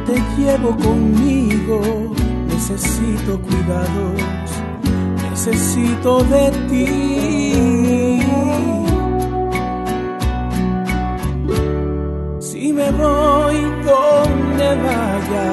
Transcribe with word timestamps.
te 0.00 0.14
llevo 0.36 0.76
conmigo, 0.76 1.80
necesito 2.48 3.38
cuidados, 3.40 4.22
necesito 5.30 6.22
de 6.24 6.50
ti. 6.68 8.22
Si 12.40 12.72
me 12.72 12.90
voy 12.92 13.56
donde 13.84 14.68
vaya, 14.86 15.48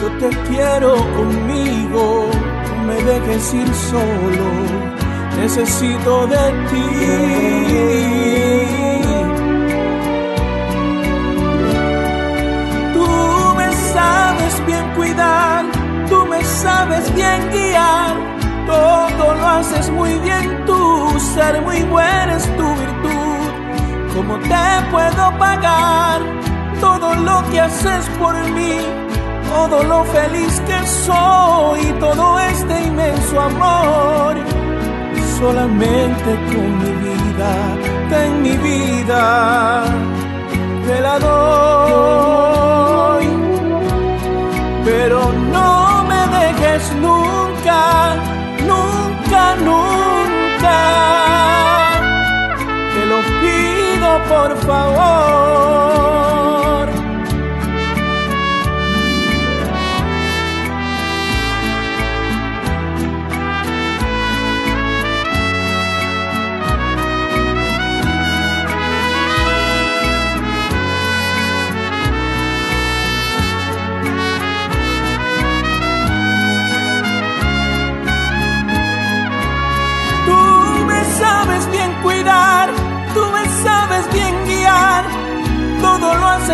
yo 0.00 0.08
te 0.18 0.28
quiero 0.48 0.94
conmigo, 1.16 2.26
no 2.68 2.84
me 2.86 2.96
dejes 3.02 3.54
ir 3.54 3.74
solo, 3.74 4.46
necesito 5.40 6.26
de 6.26 6.44
ti. 6.70 8.39
Guiar, 17.52 18.16
todo 18.66 19.34
lo 19.34 19.46
haces 19.46 19.90
muy 19.90 20.18
bien 20.18 20.64
tú, 20.66 21.18
ser 21.34 21.60
muy 21.62 21.82
buena 21.82 22.36
es 22.36 22.44
tu 22.56 22.68
virtud. 22.74 23.20
¿Cómo 24.14 24.38
te 24.38 24.90
puedo 24.90 25.38
pagar 25.38 26.20
todo 26.80 27.14
lo 27.14 27.50
que 27.50 27.60
haces 27.60 28.08
por 28.18 28.34
mí? 28.50 28.78
Todo 29.48 29.82
lo 29.82 30.04
feliz 30.04 30.60
que 30.60 30.86
soy, 30.86 31.80
todo 31.98 32.38
este 32.38 32.82
inmenso 32.82 33.40
amor. 33.40 34.36
Solamente 35.38 36.30
con 36.52 36.78
mi 36.82 36.92
vida, 37.06 37.52
ten 38.10 38.42
mi 38.42 38.56
vida, 38.58 39.84
out 54.40 54.52
if 54.52 54.64
I 54.64 54.96
want. 54.96 55.19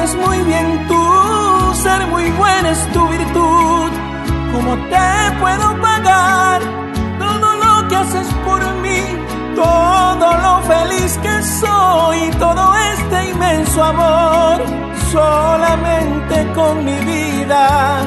Haces 0.07 0.27
muy 0.27 0.39
bien 0.45 0.87
tú, 0.87 1.75
ser 1.83 2.07
muy 2.07 2.31
buena 2.31 2.71
es 2.71 2.93
tu 2.93 3.09
virtud. 3.09 3.91
¿Cómo 4.53 4.77
te 4.89 5.41
puedo 5.41 5.81
pagar 5.81 6.61
todo 7.19 7.57
lo 7.57 7.89
que 7.89 7.97
haces 7.97 8.29
por 8.45 8.61
mí? 8.83 9.01
Todo 9.57 10.27
lo 10.45 10.61
feliz 10.63 11.19
que 11.19 11.43
soy, 11.43 12.31
todo 12.39 12.75
este 12.93 13.31
inmenso 13.31 13.83
amor, 13.83 14.63
solamente 15.11 16.53
con 16.55 16.85
mi 16.85 16.99
vida, 17.13 17.99